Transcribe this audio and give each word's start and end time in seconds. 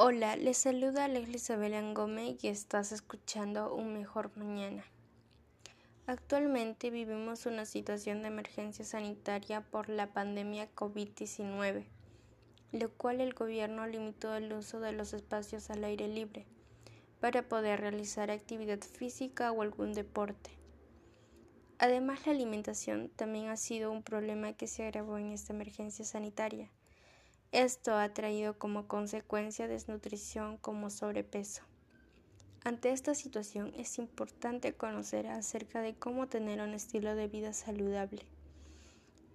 Hola, 0.00 0.36
les 0.36 0.56
saluda 0.56 1.08
Leslie 1.08 1.40
Sabelán 1.40 1.92
Gómez 1.92 2.44
y 2.44 2.46
estás 2.46 2.92
escuchando 2.92 3.74
Un 3.74 3.94
Mejor 3.94 4.30
Mañana. 4.36 4.84
Actualmente 6.06 6.90
vivimos 6.90 7.46
una 7.46 7.64
situación 7.64 8.22
de 8.22 8.28
emergencia 8.28 8.84
sanitaria 8.84 9.60
por 9.60 9.88
la 9.88 10.12
pandemia 10.12 10.72
COVID-19, 10.76 11.84
lo 12.70 12.92
cual 12.92 13.20
el 13.20 13.34
gobierno 13.34 13.88
limitó 13.88 14.36
el 14.36 14.52
uso 14.52 14.78
de 14.78 14.92
los 14.92 15.14
espacios 15.14 15.68
al 15.68 15.82
aire 15.82 16.06
libre 16.06 16.46
para 17.18 17.48
poder 17.48 17.80
realizar 17.80 18.30
actividad 18.30 18.78
física 18.78 19.50
o 19.50 19.62
algún 19.62 19.94
deporte. 19.94 20.52
Además, 21.80 22.24
la 22.24 22.34
alimentación 22.34 23.08
también 23.16 23.48
ha 23.48 23.56
sido 23.56 23.90
un 23.90 24.04
problema 24.04 24.52
que 24.52 24.68
se 24.68 24.84
agravó 24.84 25.18
en 25.18 25.32
esta 25.32 25.54
emergencia 25.54 26.04
sanitaria 26.04 26.70
esto 27.52 27.94
ha 27.94 28.12
traído 28.12 28.58
como 28.58 28.86
consecuencia 28.88 29.68
desnutrición 29.68 30.58
como 30.58 30.90
sobrepeso. 30.90 31.62
Ante 32.62 32.92
esta 32.92 33.14
situación 33.14 33.72
es 33.76 33.98
importante 33.98 34.74
conocer 34.74 35.26
acerca 35.28 35.80
de 35.80 35.94
cómo 35.94 36.26
tener 36.26 36.60
un 36.60 36.74
estilo 36.74 37.14
de 37.14 37.28
vida 37.28 37.54
saludable. 37.54 38.22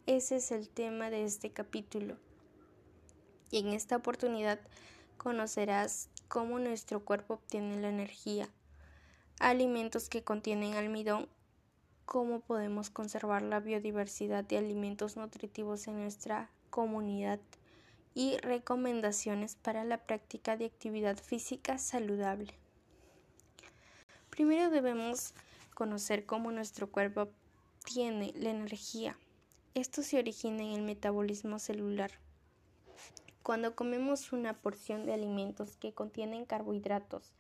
Ese 0.05 0.36
es 0.36 0.52
el 0.52 0.70
tema 0.70 1.09
de 1.09 1.23
este 1.23 1.52
capítulo. 1.52 2.17
Y 3.49 3.59
en 3.59 3.70
esta 3.70 3.95
oportunidad 3.95 4.59
conocerás 5.17 6.09
cómo 6.27 6.59
nuestro 6.59 7.03
cuerpo 7.03 7.36
obtiene 7.36 7.81
la 7.81 7.89
energía, 7.89 8.50
alimentos 9.39 10.09
que 10.09 10.23
contienen 10.23 10.75
almidón, 10.75 11.30
cómo 12.05 12.41
podemos 12.41 12.89
conservar 12.89 13.41
la 13.41 13.59
biodiversidad 13.59 14.44
de 14.44 14.58
alimentos 14.58 15.17
nutritivos 15.17 15.88
en 15.88 16.00
nuestra 16.02 16.52
comunidad 16.70 17.39
y 18.16 18.38
recomendaciones 18.38 19.55
para 19.55 19.84
la 19.84 19.98
práctica 19.98 20.58
de 20.58 20.66
actividad 20.66 21.17
física 21.17 21.77
saludable. 21.77 22.53
Primero 24.30 24.69
debemos 24.69 25.33
conocer 25.73 26.25
cómo 26.25 26.52
nuestro 26.52 26.91
cuerpo 26.91 27.30
tiene 27.86 28.34
la 28.36 28.50
energía. 28.50 29.17
Esto 29.73 30.03
se 30.03 30.19
origina 30.19 30.64
en 30.64 30.72
el 30.72 30.81
metabolismo 30.81 31.59
celular. 31.59 32.11
Cuando 33.41 33.75
comemos 33.75 34.31
una 34.31 34.53
porción 34.53 35.06
de 35.06 35.14
alimentos 35.14 35.75
que 35.75 35.94
contienen 35.94 36.45
carbohidratos, 36.45 37.34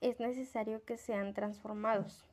es 0.00 0.20
necesario 0.20 0.84
que 0.84 0.98
sean 0.98 1.34
transformados 1.34 2.24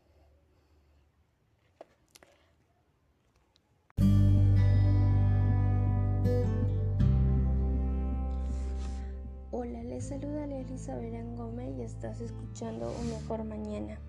les 10.02 10.08
saluda 10.08 10.46
Elizabeth 10.46 11.38
Gómez 11.38 11.78
y 11.78 11.84
estás 11.84 12.20
escuchando 12.22 12.92
Un 13.02 13.12
Mejor 13.12 13.44
Mañana. 13.44 14.00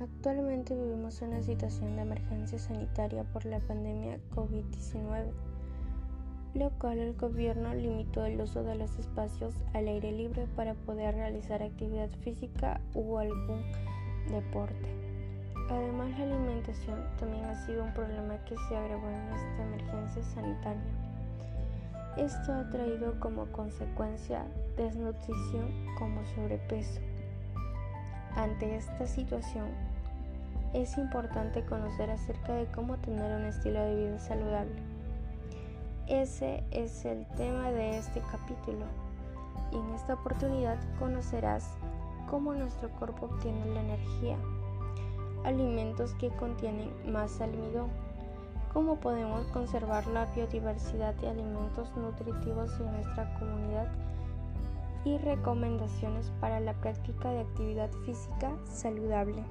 Actualmente 0.00 0.76
vivimos 0.76 1.20
una 1.22 1.42
situación 1.42 1.96
de 1.96 2.02
emergencia 2.02 2.56
sanitaria 2.56 3.24
por 3.24 3.44
la 3.44 3.58
pandemia 3.58 4.20
COVID-19, 4.32 5.32
lo 6.54 6.70
cual 6.78 6.98
el 6.98 7.14
gobierno 7.14 7.74
limitó 7.74 8.24
el 8.24 8.40
uso 8.40 8.62
de 8.62 8.76
los 8.76 8.96
espacios 8.96 9.54
al 9.72 9.88
aire 9.88 10.12
libre 10.12 10.46
para 10.54 10.74
poder 10.74 11.16
realizar 11.16 11.64
actividad 11.64 12.10
física 12.22 12.80
u 12.94 13.18
algún 13.18 13.62
deporte. 14.30 14.88
Además, 15.68 16.16
la 16.16 16.26
alimentación 16.26 17.02
también 17.18 17.44
ha 17.46 17.66
sido 17.66 17.82
un 17.82 17.92
problema 17.92 18.38
que 18.44 18.54
se 18.68 18.76
agravó 18.76 19.08
en 19.08 19.34
esta 19.34 19.64
emergencia 19.64 20.22
sanitaria 20.22 21.03
esto 22.16 22.52
ha 22.52 22.70
traído 22.70 23.18
como 23.20 23.46
consecuencia 23.46 24.44
desnutrición 24.76 25.70
como 25.98 26.24
sobrepeso. 26.34 27.00
Ante 28.36 28.76
esta 28.76 29.06
situación, 29.06 29.66
es 30.72 30.98
importante 30.98 31.64
conocer 31.64 32.10
acerca 32.10 32.52
de 32.54 32.66
cómo 32.66 32.96
tener 32.98 33.36
un 33.36 33.46
estilo 33.46 33.80
de 33.80 33.94
vida 33.94 34.18
saludable. 34.18 34.82
Ese 36.08 36.64
es 36.70 37.04
el 37.04 37.26
tema 37.36 37.70
de 37.70 37.98
este 37.98 38.20
capítulo 38.30 38.84
y 39.72 39.76
en 39.76 39.94
esta 39.94 40.14
oportunidad 40.14 40.78
conocerás 40.98 41.64
cómo 42.28 42.54
nuestro 42.54 42.90
cuerpo 42.90 43.26
obtiene 43.26 43.64
la 43.72 43.80
energía, 43.80 44.36
alimentos 45.44 46.14
que 46.14 46.28
contienen 46.30 46.90
más 47.10 47.40
almidón, 47.40 47.88
cómo 48.74 48.98
podemos 48.98 49.46
conservar 49.46 50.04
la 50.08 50.26
biodiversidad 50.34 51.14
de 51.14 51.28
alimentos 51.28 51.96
nutritivos 51.96 52.72
en 52.80 52.90
nuestra 52.90 53.32
comunidad 53.38 53.86
y 55.04 55.16
recomendaciones 55.18 56.32
para 56.40 56.58
la 56.58 56.74
práctica 56.74 57.30
de 57.30 57.42
actividad 57.42 57.88
física 58.04 58.50
saludable. 58.66 59.44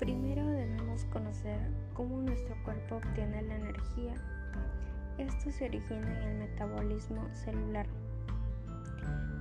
Primero 0.00 0.44
debemos 0.44 1.04
conocer 1.04 1.60
cómo 1.94 2.20
nuestro 2.20 2.56
cuerpo 2.64 2.96
obtiene 2.96 3.40
la 3.42 3.54
energía. 3.54 4.14
Esto 5.16 5.52
se 5.52 5.66
origina 5.66 6.20
en 6.20 6.28
el 6.28 6.38
metabolismo 6.38 7.28
celular. 7.32 7.86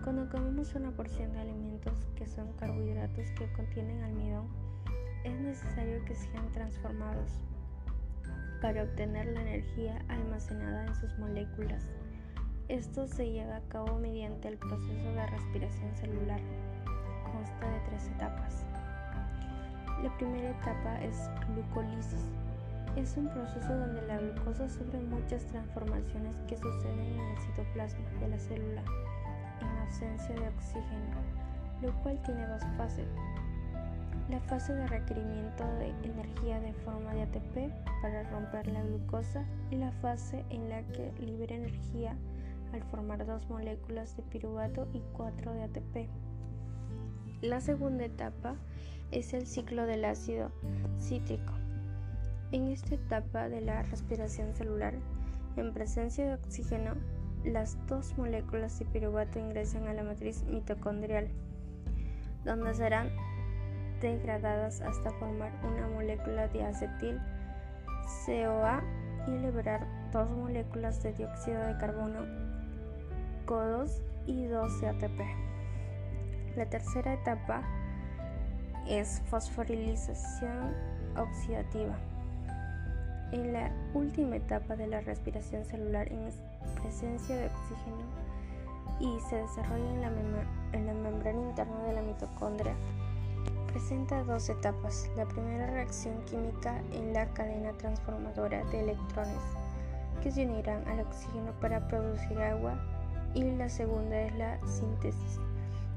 Cuando 0.04 0.30
comemos 0.30 0.76
una 0.76 0.92
porción 0.92 1.34
de 1.34 1.40
alimentos 1.40 2.08
que 2.16 2.28
son 2.28 2.54
carbohidratos 2.54 3.32
que 3.32 3.52
contienen 3.54 4.04
almidón, 4.04 4.48
es 5.24 5.40
necesario 5.40 6.06
que 6.06 6.14
sean 6.14 6.52
transformados 6.52 7.42
para 8.66 8.82
obtener 8.82 9.28
la 9.28 9.42
energía 9.44 10.04
almacenada 10.08 10.88
en 10.88 10.96
sus 10.96 11.16
moléculas. 11.20 11.84
Esto 12.68 13.06
se 13.06 13.30
lleva 13.30 13.58
a 13.58 13.70
cabo 13.70 14.00
mediante 14.00 14.48
el 14.48 14.58
proceso 14.58 15.08
de 15.08 15.28
respiración 15.28 15.96
celular. 15.96 16.40
Consta 17.32 17.70
de 17.70 17.80
tres 17.82 18.08
etapas. 18.08 18.66
La 20.02 20.18
primera 20.18 20.50
etapa 20.50 21.00
es 21.04 21.30
glucólisis. 21.54 22.26
Es 22.96 23.16
un 23.18 23.30
proceso 23.30 23.72
donde 23.72 24.02
la 24.08 24.18
glucosa 24.18 24.68
sufre 24.68 25.00
muchas 25.00 25.46
transformaciones 25.46 26.36
que 26.48 26.58
suceden 26.58 27.20
en 27.20 27.20
el 27.20 27.38
citoplasma 27.38 28.10
de 28.20 28.30
la 28.30 28.40
célula 28.40 28.82
en 29.62 29.68
ausencia 29.78 30.34
de 30.34 30.48
oxígeno, 30.48 31.22
lo 31.84 31.94
cual 32.02 32.20
tiene 32.24 32.48
dos 32.48 32.64
fases 32.78 33.08
la 34.30 34.40
fase 34.42 34.74
de 34.74 34.88
requerimiento 34.88 35.64
de 35.78 35.90
energía 36.04 36.60
de 36.60 36.74
forma 36.74 37.14
de 37.14 37.24
ATP 37.24 37.72
para 38.02 38.24
romper 38.32 38.68
la 38.68 38.84
glucosa 38.84 39.46
y 39.70 39.76
la 39.76 39.92
fase 39.92 40.44
en 40.50 40.70
la 40.70 40.82
que 40.84 41.12
libera 41.20 41.56
energía 41.56 42.16
al 42.74 42.82
formar 42.84 43.26
dos 43.26 43.48
moléculas 43.50 44.18
de 44.18 44.24
piruvato 44.24 44.88
y 44.94 45.02
cuatro 45.14 45.54
de 45.54 45.64
ATP. 45.64 46.10
La 47.42 47.62
segunda 47.62 48.06
etapa 48.06 48.56
es 49.12 49.34
el 49.34 49.46
ciclo 49.46 49.86
del 49.86 50.06
ácido 50.06 50.52
cítrico. 51.00 51.54
En 52.52 52.70
esta 52.70 52.96
etapa 52.96 53.50
de 53.50 53.62
la 53.62 53.84
respiración 53.84 54.56
celular, 54.56 54.96
en 55.56 55.74
presencia 55.74 56.26
de 56.26 56.34
oxígeno, 56.34 56.96
las 57.44 57.78
dos 57.86 58.18
moléculas 58.18 58.80
de 58.80 58.86
piruvato 58.86 59.40
ingresan 59.40 59.88
a 59.88 59.94
la 59.94 60.04
matriz 60.04 60.44
mitocondrial, 60.44 61.28
donde 62.44 62.74
serán 62.74 63.10
degradadas 64.02 64.82
hasta 64.82 65.12
formar 65.12 65.52
una 65.64 65.88
molécula 65.88 66.48
de 66.48 66.64
acetil 66.64 67.20
COA 68.26 68.84
y 69.28 69.32
liberar 69.32 69.86
dos 70.12 70.30
moléculas 70.30 71.02
de 71.02 71.14
dióxido 71.14 71.60
de 71.66 71.78
carbono 71.78 72.22
CO2 73.46 74.02
y 74.28 74.46
2 74.46 74.82
de 74.82 74.88
ATP. 74.90 75.20
La 76.56 76.66
tercera 76.66 77.14
etapa 77.14 77.62
es 78.88 79.22
fosforilización 79.30 80.74
oxidativa. 81.18 81.96
En 83.32 83.54
la 83.54 83.72
última 83.94 84.38
etapa 84.38 84.76
de 84.76 84.88
la 84.88 85.02
respiración 85.02 85.66
celular 85.66 86.12
en 86.12 86.30
presencia 86.82 87.36
de 87.36 87.48
oxígeno 87.48 88.26
y 89.00 89.20
se 89.30 89.38
desarrolla 89.38 89.90
en 89.92 90.02
la, 90.02 90.08
en 90.74 90.86
la 90.86 90.94
membrana 90.94 91.42
interna 91.42 91.84
de 91.84 91.94
la 91.94 92.02
mitocondria 92.02 92.76
presenta 93.76 94.24
dos 94.24 94.48
etapas. 94.48 95.12
La 95.18 95.26
primera 95.26 95.68
reacción 95.68 96.24
química 96.24 96.82
en 96.94 97.12
la 97.12 97.26
cadena 97.34 97.74
transformadora 97.74 98.64
de 98.68 98.80
electrones 98.80 99.42
que 100.24 100.32
se 100.32 100.46
unirán 100.46 100.88
al 100.88 101.02
oxígeno 101.02 101.52
para 101.60 101.86
producir 101.90 102.40
agua 102.40 102.82
y 103.34 103.44
la 103.44 103.68
segunda 103.68 104.18
es 104.18 104.34
la 104.38 104.66
síntesis 104.66 105.42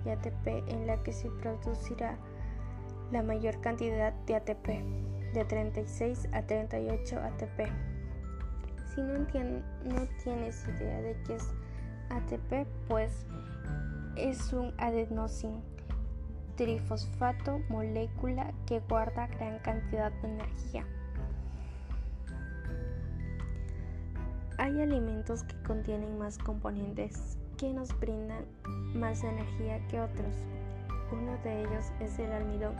de 0.04 0.10
ATP 0.10 0.46
en 0.66 0.88
la 0.88 1.00
que 1.04 1.12
se 1.12 1.30
producirá 1.30 2.18
la 3.12 3.22
mayor 3.22 3.60
cantidad 3.60 4.12
de 4.26 4.34
ATP, 4.34 4.66
de 5.34 5.44
36 5.44 6.30
a 6.32 6.42
38 6.42 7.16
ATP. 7.16 7.60
Si 8.92 9.02
no, 9.02 9.24
tienes 10.24 10.66
idea 10.66 11.00
de 11.00 11.16
qué 11.24 11.36
es 11.36 11.44
ATP, 12.10 12.66
pues 12.88 13.24
es 14.16 14.52
un 14.52 14.74
adenosín 14.78 15.62
trifosfato, 16.58 17.60
molécula 17.68 18.52
que 18.66 18.80
guarda 18.80 19.28
gran 19.28 19.60
cantidad 19.60 20.10
de 20.10 20.28
energía. 20.28 20.84
Hay 24.58 24.82
alimentos 24.82 25.44
que 25.44 25.54
contienen 25.62 26.18
más 26.18 26.36
componentes 26.36 27.38
que 27.56 27.72
nos 27.72 27.96
brindan 28.00 28.44
más 28.92 29.22
energía 29.22 29.78
que 29.86 30.00
otros. 30.00 30.34
Uno 31.12 31.38
de 31.44 31.60
ellos 31.60 31.92
es 32.00 32.18
el 32.18 32.32
almidón. 32.32 32.74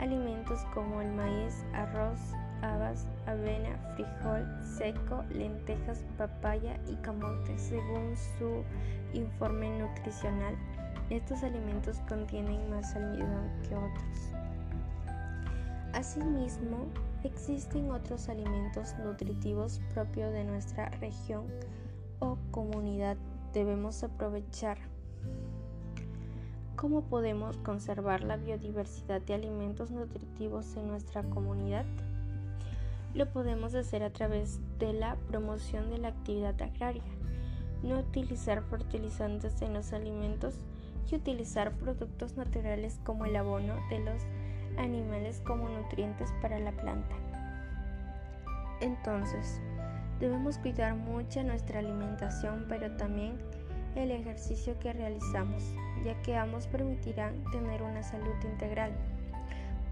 Alimentos 0.00 0.58
como 0.74 1.00
el 1.00 1.12
maíz, 1.12 1.64
arroz, 1.72 2.18
habas, 2.62 3.06
avena, 3.26 3.78
frijol 3.94 4.44
seco, 4.64 5.22
lentejas, 5.30 6.04
papaya 6.18 6.80
y 6.88 6.96
camote, 6.96 7.56
según 7.60 8.16
su 8.16 8.64
informe 9.12 9.78
nutricional. 9.78 10.56
Estos 11.10 11.42
alimentos 11.42 11.98
contienen 12.08 12.70
más 12.70 12.96
almidón 12.96 13.50
que 13.68 13.76
otros. 13.76 14.32
Asimismo, 15.92 16.86
existen 17.24 17.90
otros 17.90 18.30
alimentos 18.30 18.94
nutritivos 19.04 19.80
propios 19.92 20.32
de 20.32 20.44
nuestra 20.44 20.88
región 20.88 21.44
o 22.20 22.38
comunidad. 22.50 23.18
Debemos 23.52 24.02
aprovechar. 24.02 24.78
¿Cómo 26.74 27.02
podemos 27.02 27.58
conservar 27.58 28.24
la 28.24 28.36
biodiversidad 28.36 29.20
de 29.20 29.34
alimentos 29.34 29.90
nutritivos 29.90 30.74
en 30.76 30.88
nuestra 30.88 31.22
comunidad? 31.22 31.84
Lo 33.12 33.30
podemos 33.30 33.74
hacer 33.74 34.02
a 34.02 34.10
través 34.10 34.58
de 34.78 34.94
la 34.94 35.16
promoción 35.28 35.90
de 35.90 35.98
la 35.98 36.08
actividad 36.08 36.60
agraria, 36.60 37.04
no 37.82 38.00
utilizar 38.00 38.62
fertilizantes 38.62 39.62
en 39.62 39.74
los 39.74 39.92
alimentos 39.92 40.58
y 41.10 41.16
utilizar 41.16 41.72
productos 41.72 42.36
naturales 42.36 43.00
como 43.04 43.24
el 43.24 43.36
abono 43.36 43.74
de 43.90 44.00
los 44.00 44.22
animales 44.78 45.40
como 45.46 45.68
nutrientes 45.68 46.32
para 46.40 46.58
la 46.58 46.72
planta. 46.72 47.14
Entonces, 48.80 49.60
debemos 50.20 50.58
cuidar 50.58 50.94
mucho 50.94 51.42
nuestra 51.42 51.78
alimentación, 51.78 52.66
pero 52.68 52.96
también 52.96 53.38
el 53.94 54.10
ejercicio 54.10 54.78
que 54.78 54.92
realizamos, 54.92 55.62
ya 56.04 56.20
que 56.22 56.36
ambos 56.36 56.66
permitirán 56.66 57.44
tener 57.52 57.82
una 57.82 58.02
salud 58.02 58.34
integral. 58.44 58.92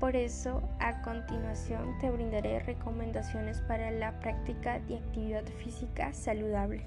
Por 0.00 0.16
eso, 0.16 0.60
a 0.80 1.00
continuación 1.02 1.96
te 2.00 2.10
brindaré 2.10 2.58
recomendaciones 2.60 3.60
para 3.60 3.92
la 3.92 4.18
práctica 4.18 4.80
de 4.80 4.96
actividad 4.96 5.44
física 5.62 6.12
saludable. 6.12 6.84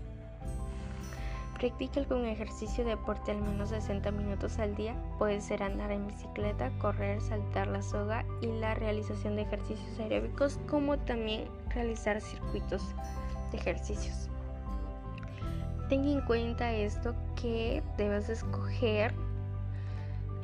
Practica 1.65 1.99
algún 1.99 2.25
ejercicio 2.25 2.83
de 2.83 2.91
deporte 2.91 3.31
al 3.31 3.41
menos 3.41 3.69
60 3.69 4.11
minutos 4.11 4.59
al 4.59 4.75
día. 4.75 4.95
Puede 5.17 5.41
ser 5.41 5.63
andar 5.63 5.91
en 5.91 6.05
bicicleta, 6.05 6.69
correr, 6.77 7.19
saltar 7.21 7.65
la 7.65 7.81
soga 7.81 8.23
y 8.39 8.45
la 8.45 8.75
realización 8.75 9.35
de 9.35 9.41
ejercicios 9.41 9.99
aeróbicos, 9.99 10.59
como 10.69 10.99
también 10.99 11.45
realizar 11.69 12.21
circuitos 12.21 12.83
de 13.51 13.57
ejercicios. 13.57 14.29
Ten 15.89 16.05
en 16.05 16.21
cuenta 16.21 16.71
esto 16.71 17.15
que 17.35 17.81
debes 17.97 18.29
escoger 18.29 19.11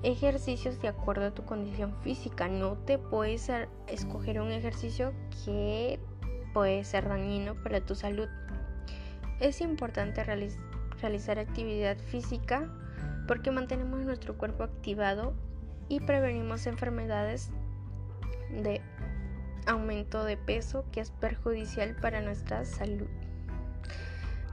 ejercicios 0.01 0.81
de 0.81 0.87
acuerdo 0.87 1.27
a 1.27 1.31
tu 1.35 1.45
condición 1.45 1.93
física. 2.01 2.47
No 2.47 2.77
te 2.77 2.97
puedes 2.97 3.47
escoger 3.85 4.41
un 4.41 4.49
ejercicio 4.49 5.13
que 5.45 5.99
puede 6.51 6.83
ser 6.83 7.07
dañino 7.07 7.53
para 7.61 7.79
tu 7.79 7.93
salud. 7.93 8.27
Es 9.39 9.61
importante 9.61 10.23
realizar 11.01 11.39
actividad 11.39 11.97
física 11.97 12.69
porque 13.27 13.51
mantenemos 13.51 14.01
nuestro 14.01 14.37
cuerpo 14.37 14.63
activado 14.63 15.33
y 15.89 15.99
prevenimos 15.99 16.67
enfermedades 16.67 17.51
de 18.49 18.81
aumento 19.65 20.23
de 20.23 20.37
peso 20.37 20.85
que 20.91 21.01
es 21.01 21.11
perjudicial 21.11 21.95
para 21.95 22.21
nuestra 22.21 22.65
salud. 22.65 23.07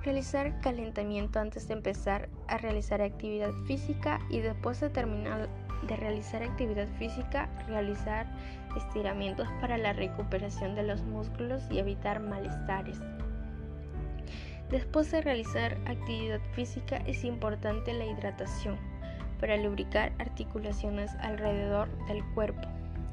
Realizar 0.03 0.61
calentamiento 0.61 1.41
antes 1.41 1.69
de 1.69 1.75
empezar 1.75 2.29
a 2.47 2.59
realizar 2.59 3.03
actividad 3.03 3.53
física 3.67 4.21
y 4.31 4.41
después 4.41 4.81
de 4.81 4.91
terminar 4.91 5.49
de 5.87 5.97
realizar 5.97 6.43
actividad 6.43 6.89
física, 6.99 7.49
realizar 7.67 8.27
estiramientos 8.77 9.49
para 9.61 9.79
la 9.79 9.93
recuperación 9.93 10.75
de 10.75 10.83
los 10.83 11.03
músculos 11.03 11.63
y 11.71 11.79
evitar 11.79 12.21
malestares. 12.21 12.99
Después 14.71 15.11
de 15.11 15.23
realizar 15.23 15.79
actividad 15.87 16.41
física 16.53 16.99
es 17.07 17.25
importante 17.25 17.93
la 17.95 18.05
hidratación 18.05 18.77
para 19.41 19.57
lubricar 19.57 20.13
articulaciones 20.19 21.11
alrededor 21.21 21.89
del 22.07 22.23
cuerpo 22.35 22.69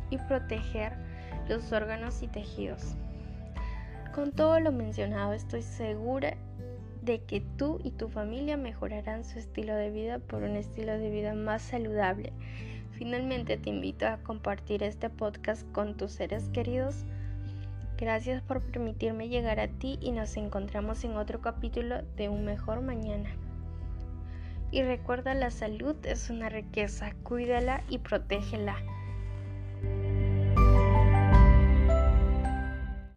y 0.10 0.18
proteger 0.18 0.94
los 1.48 1.72
órganos 1.72 2.22
y 2.24 2.28
tejidos. 2.28 2.96
Con 4.14 4.32
todo 4.32 4.60
lo 4.60 4.72
mencionado 4.72 5.34
estoy 5.34 5.62
segura 5.62 6.36
de 7.02 7.22
que 7.22 7.42
tú 7.58 7.80
y 7.84 7.92
tu 7.92 8.10
familia 8.10 8.58
mejorarán 8.58 9.24
su 9.24 9.40
estilo 9.40 9.76
de 9.76 9.92
vida 9.92 10.20
por 10.20 10.44
un 10.44 10.56
estilo 10.56 10.98
de 10.98 11.10
vida 11.10 11.34
más 11.36 11.62
saludable. 11.62 12.34
Finalmente 12.94 13.58
te 13.58 13.70
invito 13.70 14.08
a 14.08 14.18
compartir 14.18 14.84
este 14.84 15.10
podcast 15.10 15.70
con 15.72 15.96
tus 15.96 16.14
seres 16.14 16.50
queridos. 16.50 17.06
Gracias 17.98 18.42
por 18.42 18.62
permitirme 18.62 19.30
llegar 19.30 19.60
a 19.60 19.68
ti 19.68 19.98
y 20.02 20.12
nos 20.12 20.36
encontramos 20.36 21.04
en 21.06 21.16
otro 21.16 21.40
capítulo 21.40 22.02
de 22.18 22.28
Un 22.28 22.44
Mejor 22.44 22.82
Mañana. 22.82 23.30
Y 24.72 24.82
recuerda, 24.82 25.34
la 25.34 25.52
salud 25.52 25.96
es 26.04 26.30
una 26.30 26.50
riqueza, 26.50 27.14
cuídala 27.24 27.84
y 27.90 28.00
protégela. 28.00 28.76